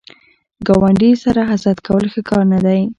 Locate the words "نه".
2.53-2.59